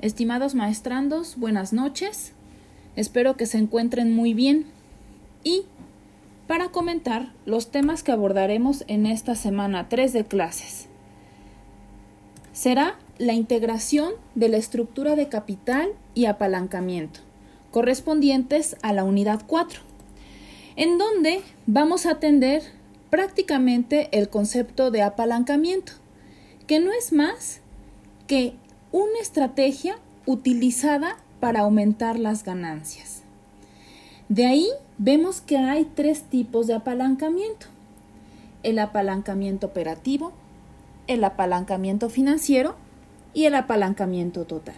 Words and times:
Estimados 0.00 0.54
maestrandos, 0.54 1.36
buenas 1.36 1.72
noches. 1.72 2.32
Espero 2.94 3.36
que 3.36 3.46
se 3.46 3.58
encuentren 3.58 4.14
muy 4.14 4.32
bien. 4.32 4.66
Y 5.42 5.64
para 6.46 6.68
comentar 6.68 7.32
los 7.46 7.72
temas 7.72 8.04
que 8.04 8.12
abordaremos 8.12 8.84
en 8.86 9.06
esta 9.06 9.34
semana 9.34 9.88
3 9.88 10.12
de 10.12 10.24
clases. 10.24 10.86
Será 12.52 12.96
la 13.18 13.32
integración 13.32 14.12
de 14.36 14.48
la 14.48 14.56
estructura 14.56 15.16
de 15.16 15.28
capital 15.28 15.88
y 16.14 16.26
apalancamiento, 16.26 17.18
correspondientes 17.72 18.76
a 18.82 18.92
la 18.92 19.02
unidad 19.02 19.42
4, 19.48 19.80
en 20.76 20.96
donde 20.96 21.40
vamos 21.66 22.06
a 22.06 22.12
atender 22.12 22.62
prácticamente 23.10 24.08
el 24.12 24.28
concepto 24.28 24.92
de 24.92 25.02
apalancamiento, 25.02 25.94
que 26.68 26.78
no 26.78 26.92
es 26.92 27.12
más 27.12 27.60
que 28.28 28.54
una 28.92 29.20
estrategia 29.20 29.98
utilizada 30.26 31.16
para 31.40 31.60
aumentar 31.60 32.18
las 32.18 32.44
ganancias. 32.44 33.22
De 34.28 34.46
ahí 34.46 34.68
vemos 34.98 35.40
que 35.40 35.56
hay 35.56 35.84
tres 35.84 36.22
tipos 36.22 36.66
de 36.66 36.74
apalancamiento. 36.74 37.66
El 38.62 38.78
apalancamiento 38.78 39.68
operativo, 39.68 40.32
el 41.06 41.24
apalancamiento 41.24 42.10
financiero 42.10 42.76
y 43.32 43.44
el 43.44 43.54
apalancamiento 43.54 44.44
total. 44.44 44.76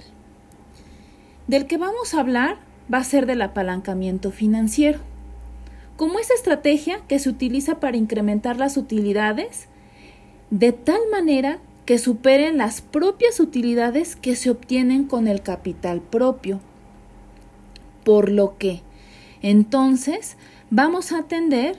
Del 1.47 1.67
que 1.67 1.79
vamos 1.79 2.15
a 2.15 2.21
hablar 2.21 2.59
va 2.93 2.99
a 2.99 3.05
ser 3.05 3.27
del 3.27 3.43
apalancamiento 3.43 4.31
financiero 4.31 5.01
como 6.01 6.19
esa 6.19 6.33
estrategia 6.33 7.01
que 7.09 7.19
se 7.19 7.29
utiliza 7.29 7.79
para 7.79 7.99
incrementar 7.99 8.57
las 8.57 8.79
utilidades 8.79 9.67
de 10.51 10.73
tal 10.73 11.01
manera 11.13 11.59
que 11.91 11.99
superen 11.99 12.57
las 12.57 12.83
propias 12.83 13.41
utilidades 13.41 14.15
que 14.15 14.37
se 14.37 14.49
obtienen 14.49 15.07
con 15.07 15.27
el 15.27 15.43
capital 15.43 16.01
propio. 16.01 16.61
Por 18.05 18.31
lo 18.31 18.57
que, 18.59 18.83
entonces, 19.43 20.37
vamos 20.71 21.11
a 21.11 21.19
atender 21.19 21.79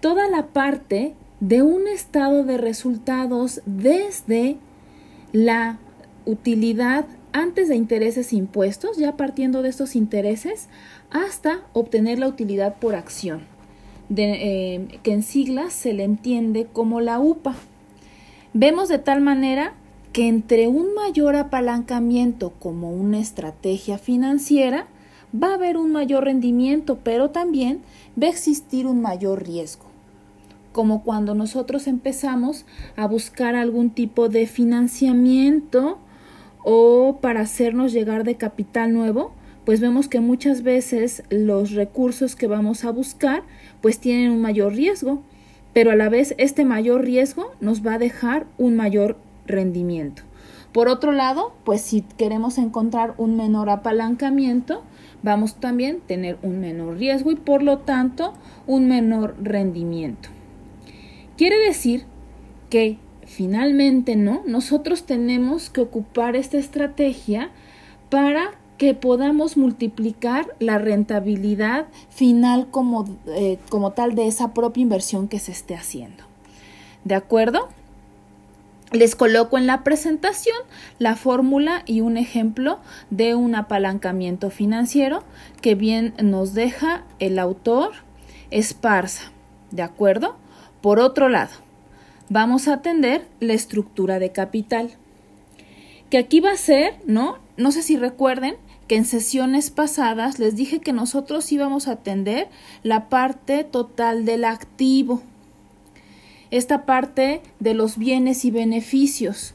toda 0.00 0.28
la 0.28 0.48
parte 0.48 1.14
de 1.38 1.62
un 1.62 1.86
estado 1.86 2.42
de 2.42 2.58
resultados 2.58 3.62
desde 3.66 4.56
la 5.30 5.78
utilidad 6.24 7.06
antes 7.32 7.68
de 7.68 7.76
intereses 7.76 8.32
e 8.32 8.36
impuestos, 8.36 8.96
ya 8.96 9.16
partiendo 9.16 9.62
de 9.62 9.68
estos 9.68 9.94
intereses, 9.94 10.66
hasta 11.12 11.60
obtener 11.72 12.18
la 12.18 12.26
utilidad 12.26 12.80
por 12.80 12.96
acción, 12.96 13.42
de, 14.08 14.32
eh, 14.74 14.98
que 15.04 15.12
en 15.12 15.22
siglas 15.22 15.72
se 15.72 15.92
le 15.92 16.02
entiende 16.02 16.66
como 16.72 17.00
la 17.00 17.20
UPA. 17.20 17.54
Vemos 18.56 18.88
de 18.88 18.98
tal 19.00 19.20
manera 19.20 19.74
que 20.12 20.28
entre 20.28 20.68
un 20.68 20.94
mayor 20.94 21.34
apalancamiento 21.34 22.50
como 22.60 22.92
una 22.92 23.18
estrategia 23.18 23.98
financiera, 23.98 24.86
va 25.34 25.48
a 25.48 25.54
haber 25.54 25.76
un 25.76 25.90
mayor 25.90 26.22
rendimiento, 26.22 27.00
pero 27.02 27.30
también 27.30 27.80
va 28.16 28.28
a 28.28 28.30
existir 28.30 28.86
un 28.86 29.02
mayor 29.02 29.44
riesgo. 29.44 29.86
Como 30.70 31.02
cuando 31.02 31.34
nosotros 31.34 31.88
empezamos 31.88 32.64
a 32.94 33.08
buscar 33.08 33.56
algún 33.56 33.90
tipo 33.90 34.28
de 34.28 34.46
financiamiento 34.46 35.98
o 36.62 37.18
para 37.20 37.40
hacernos 37.40 37.92
llegar 37.92 38.22
de 38.22 38.36
capital 38.36 38.92
nuevo, 38.92 39.32
pues 39.64 39.80
vemos 39.80 40.06
que 40.06 40.20
muchas 40.20 40.62
veces 40.62 41.24
los 41.28 41.72
recursos 41.72 42.36
que 42.36 42.46
vamos 42.46 42.84
a 42.84 42.92
buscar 42.92 43.42
pues 43.80 43.98
tienen 43.98 44.30
un 44.30 44.40
mayor 44.40 44.74
riesgo, 44.74 45.24
pero 45.74 45.90
a 45.90 45.96
la 45.96 46.08
vez 46.08 46.34
este 46.38 46.64
mayor 46.64 47.04
riesgo 47.04 47.52
nos 47.60 47.84
va 47.86 47.94
a 47.94 47.98
dejar 47.98 48.46
un 48.56 48.76
mayor 48.76 49.18
rendimiento. 49.46 50.22
Por 50.72 50.88
otro 50.88 51.12
lado, 51.12 51.54
pues 51.64 51.82
si 51.82 52.02
queremos 52.16 52.58
encontrar 52.58 53.14
un 53.18 53.36
menor 53.36 53.68
apalancamiento, 53.70 54.82
vamos 55.22 55.56
también 55.56 55.98
a 56.02 56.06
tener 56.06 56.38
un 56.42 56.60
menor 56.60 56.96
riesgo 56.96 57.30
y 57.30 57.36
por 57.36 57.62
lo 57.62 57.78
tanto 57.78 58.34
un 58.66 58.88
menor 58.88 59.36
rendimiento. 59.40 60.30
Quiere 61.36 61.58
decir 61.58 62.04
que 62.70 62.98
finalmente, 63.26 64.16
¿no? 64.16 64.42
Nosotros 64.46 65.04
tenemos 65.04 65.70
que 65.70 65.80
ocupar 65.80 66.36
esta 66.36 66.58
estrategia 66.58 67.50
para 68.10 68.52
que 68.78 68.94
podamos 68.94 69.56
multiplicar 69.56 70.54
la 70.58 70.78
rentabilidad 70.78 71.86
final 72.10 72.68
como, 72.70 73.04
eh, 73.26 73.58
como 73.68 73.92
tal 73.92 74.14
de 74.14 74.26
esa 74.26 74.52
propia 74.52 74.82
inversión 74.82 75.28
que 75.28 75.38
se 75.38 75.52
esté 75.52 75.74
haciendo. 75.74 76.24
¿De 77.04 77.14
acuerdo? 77.14 77.68
Les 78.92 79.16
coloco 79.16 79.58
en 79.58 79.66
la 79.66 79.82
presentación 79.82 80.56
la 80.98 81.16
fórmula 81.16 81.82
y 81.84 82.00
un 82.00 82.16
ejemplo 82.16 82.78
de 83.10 83.34
un 83.34 83.54
apalancamiento 83.54 84.50
financiero 84.50 85.24
que 85.60 85.74
bien 85.74 86.14
nos 86.22 86.54
deja 86.54 87.04
el 87.18 87.38
autor 87.38 87.92
Esparza. 88.50 89.32
¿De 89.72 89.82
acuerdo? 89.82 90.36
Por 90.80 91.00
otro 91.00 91.28
lado, 91.28 91.50
vamos 92.28 92.68
a 92.68 92.74
atender 92.74 93.26
la 93.40 93.54
estructura 93.54 94.20
de 94.20 94.30
capital. 94.30 94.90
Que 96.08 96.18
aquí 96.18 96.38
va 96.38 96.52
a 96.52 96.56
ser, 96.56 96.94
¿no? 97.06 97.38
No 97.56 97.70
sé 97.70 97.82
si 97.82 97.96
recuerden 97.96 98.56
que 98.88 98.96
en 98.96 99.04
sesiones 99.04 99.70
pasadas 99.70 100.38
les 100.38 100.56
dije 100.56 100.80
que 100.80 100.92
nosotros 100.92 101.50
íbamos 101.52 101.86
a 101.86 101.92
atender 101.92 102.48
la 102.82 103.08
parte 103.08 103.64
total 103.64 104.24
del 104.24 104.44
activo, 104.44 105.22
esta 106.50 106.84
parte 106.84 107.42
de 107.60 107.74
los 107.74 107.96
bienes 107.96 108.44
y 108.44 108.50
beneficios 108.50 109.54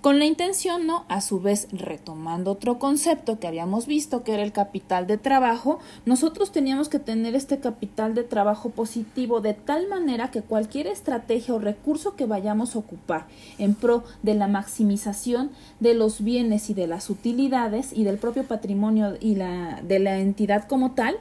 con 0.00 0.18
la 0.18 0.24
intención, 0.24 0.86
¿no? 0.86 1.04
A 1.08 1.20
su 1.20 1.40
vez, 1.40 1.68
retomando 1.72 2.52
otro 2.52 2.78
concepto 2.78 3.38
que 3.38 3.46
habíamos 3.46 3.86
visto, 3.86 4.24
que 4.24 4.32
era 4.32 4.42
el 4.42 4.52
capital 4.52 5.06
de 5.06 5.18
trabajo, 5.18 5.78
nosotros 6.06 6.52
teníamos 6.52 6.88
que 6.88 6.98
tener 6.98 7.34
este 7.34 7.60
capital 7.60 8.14
de 8.14 8.24
trabajo 8.24 8.70
positivo 8.70 9.40
de 9.40 9.52
tal 9.52 9.88
manera 9.88 10.30
que 10.30 10.40
cualquier 10.40 10.86
estrategia 10.86 11.54
o 11.54 11.58
recurso 11.58 12.16
que 12.16 12.24
vayamos 12.24 12.74
a 12.74 12.78
ocupar 12.78 13.26
en 13.58 13.74
pro 13.74 14.04
de 14.22 14.34
la 14.34 14.48
maximización 14.48 15.50
de 15.80 15.94
los 15.94 16.24
bienes 16.24 16.70
y 16.70 16.74
de 16.74 16.86
las 16.86 17.10
utilidades 17.10 17.92
y 17.92 18.04
del 18.04 18.16
propio 18.16 18.44
patrimonio 18.44 19.16
y 19.20 19.34
la, 19.34 19.82
de 19.82 19.98
la 19.98 20.18
entidad 20.18 20.66
como 20.66 20.92
tal, 20.92 21.16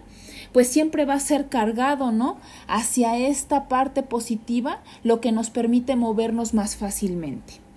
pues 0.54 0.70
siempre 0.70 1.06
va 1.06 1.16
a 1.16 1.20
ser 1.20 1.50
cargado, 1.50 2.12
¿no? 2.12 2.38
Hacia 2.68 3.18
esta 3.18 3.68
parte 3.68 4.04
positiva, 4.04 4.80
lo 5.04 5.20
que 5.20 5.32
nos 5.32 5.50
permite 5.50 5.96
movernos 5.96 6.54
más 6.54 6.78
fácilmente. 6.78 7.69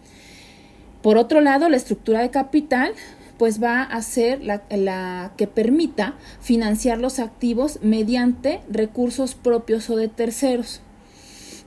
Por 1.03 1.19
otro 1.19 1.41
lado, 1.41 1.69
la 1.69 1.77
estructura 1.77 2.21
de 2.21 2.31
capital 2.31 2.93
pues 3.37 3.61
va 3.61 3.83
a 3.83 4.01
ser 4.03 4.41
la, 4.45 5.33
que 5.37 5.49
permita 5.49 6.15
financiar 6.41 6.99
los 6.99 7.19
activos 7.19 7.81
mediante 7.83 8.61
recursos 8.71 9.35
propios 9.35 9.91
o 9.91 9.97
de 9.97 10.07
terceros. 10.07 10.81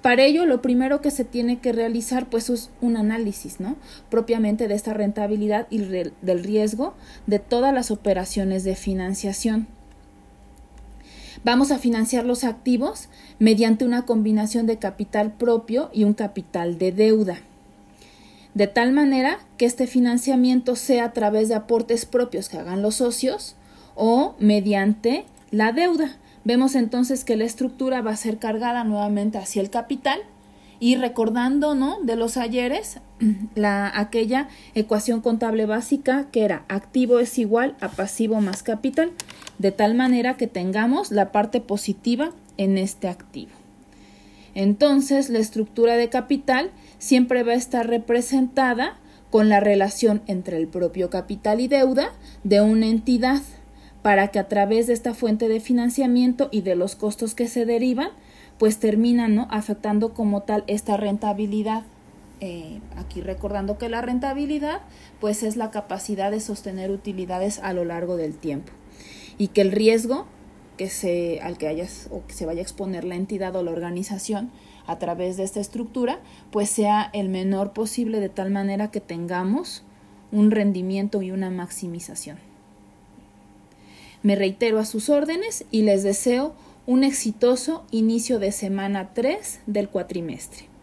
Para 0.02 0.24
ello, 0.24 0.46
lo 0.46 0.62
primero 0.62 1.02
que 1.02 1.12
se 1.12 1.26
tiene 1.26 1.60
que 1.60 1.74
realizar 1.74 2.30
pues 2.30 2.50
es 2.50 2.70
un 2.80 2.96
análisis, 2.96 3.60
¿no? 3.60 3.76
Propiamente 4.10 4.70
de 4.70 4.76
esta 4.76 4.94
rentabilidad 4.94 5.68
y 5.70 5.80
del 5.80 6.44
riesgo 6.44 6.94
de 7.28 7.40
todas 7.40 7.74
las 7.74 7.92
operaciones 7.92 8.64
de 8.64 8.76
financiación. 8.76 9.68
Vamos 11.44 11.72
a 11.72 11.80
financiar 11.80 12.26
los 12.26 12.46
activos 12.46 13.10
mediante 13.40 13.84
una 13.84 14.06
combinación 14.06 14.66
de 14.66 14.78
capital 14.78 15.34
propio 15.34 15.90
y 15.92 16.06
un 16.06 16.14
capital 16.14 16.78
de 16.78 16.94
deuda 16.94 17.40
de 18.56 18.68
tal 18.68 18.94
manera 18.94 19.38
que 19.58 19.66
este 19.66 19.86
financiamiento 19.86 20.76
sea 20.76 21.06
a 21.06 21.14
través 21.14 21.50
de 21.50 21.56
aportes 21.56 22.06
propios 22.06 22.50
que 22.50 22.58
hagan 22.58 22.82
los 22.82 22.96
socios 22.96 23.56
o 23.96 24.36
mediante 24.40 25.26
la 25.52 25.74
deuda. 25.74 26.18
Vemos 26.46 26.76
entonces 26.76 27.26
que 27.26 27.36
la 27.36 27.44
estructura 27.44 28.02
va 28.02 28.12
a 28.12 28.18
ser 28.18 28.40
cargada 28.40 28.84
nuevamente 28.84 29.38
hacia 29.38 29.62
el 29.62 29.70
capital 29.70 30.20
y 30.80 30.96
recordando 30.96 31.76
¿no? 31.76 32.00
de 32.02 32.16
los 32.16 32.38
ayeres 32.38 33.00
la, 33.56 33.92
aquella 33.94 34.48
ecuación 34.74 35.20
contable 35.20 35.66
básica 35.66 36.28
que 36.32 36.46
era 36.46 36.64
activo 36.70 37.20
es 37.20 37.38
igual 37.38 37.76
a 37.82 37.90
pasivo 37.90 38.40
más 38.40 38.64
capital, 38.64 39.12
de 39.58 39.72
tal 39.72 39.96
manera 39.96 40.38
que 40.38 40.48
tengamos 40.48 41.12
la 41.12 41.34
parte 41.34 41.60
positiva 41.60 42.32
en 42.58 42.78
este 42.78 43.10
activo. 43.10 43.52
Entonces 44.56 45.30
la 45.30 45.40
estructura 45.40 45.98
de 45.98 46.10
capital 46.10 46.72
siempre 46.98 47.44
va 47.44 47.52
a 47.52 47.56
estar 47.56 47.88
representada 47.88 48.98
con 49.30 49.50
la 49.50 49.60
relación 49.60 50.22
entre 50.28 50.58
el 50.58 50.68
propio 50.68 51.10
capital 51.10 51.60
y 51.60 51.68
deuda 51.68 52.14
de 52.44 52.62
una 52.62 52.88
entidad 52.88 53.42
para 54.02 54.30
que 54.30 54.40
a 54.40 54.48
través 54.48 54.88
de 54.88 54.94
esta 54.94 55.14
fuente 55.14 55.50
de 55.50 55.60
financiamiento 55.60 56.48
y 56.52 56.62
de 56.62 56.76
los 56.76 56.96
costos 56.96 57.36
que 57.36 57.48
se 57.48 57.66
derivan, 57.66 58.10
pues 58.58 58.80
terminan 58.80 59.36
¿no? 59.36 59.48
afectando 59.52 60.14
como 60.14 60.44
tal 60.44 60.64
esta 60.68 60.96
rentabilidad. 60.96 61.84
Eh, 62.40 62.80
aquí 62.98 63.22
recordando 63.22 63.78
que 63.78 63.90
la 63.90 64.02
rentabilidad 64.02 64.82
pues 65.20 65.42
es 65.42 65.56
la 65.56 65.72
capacidad 65.72 66.32
de 66.32 66.40
sostener 66.40 66.92
utilidades 66.92 67.60
a 67.60 67.74
lo 67.74 67.84
largo 67.84 68.18
del 68.18 68.36
tiempo 68.36 68.72
y 69.38 69.48
que 69.48 69.62
el 69.62 69.72
riesgo 69.72 70.28
que 70.78 70.90
se, 70.90 71.40
al 71.42 71.58
que 71.58 71.68
hayas 71.68 72.08
o 72.12 72.26
que 72.26 72.34
se 72.34 72.46
vaya 72.46 72.60
a 72.60 72.64
exponer 72.64 73.04
la 73.04 73.16
entidad 73.16 73.56
o 73.56 73.64
la 73.64 73.72
organización 73.72 74.52
a 74.88 75.00
través 75.00 75.38
de 75.38 75.44
esta 75.44 75.60
estructura, 75.60 76.20
pues 76.52 76.70
sea 76.70 77.10
el 77.14 77.30
menor 77.30 77.74
posible 77.74 78.20
de 78.20 78.30
tal 78.30 78.52
manera 78.52 78.92
que 78.92 79.02
tengamos 79.02 79.84
un 80.32 80.52
rendimiento 80.52 81.22
y 81.22 81.32
una 81.32 81.50
maximización. 81.50 82.38
Me 84.22 84.36
reitero 84.36 84.80
a 84.80 84.86
sus 84.86 85.10
órdenes 85.10 85.66
y 85.72 85.84
les 85.84 86.04
deseo 86.04 86.56
un 86.88 87.04
exitoso 87.04 87.86
inicio 87.92 88.40
de 88.40 88.52
semana 88.52 89.14
3 89.14 89.62
del 89.66 89.90
cuatrimestre. 89.90 90.75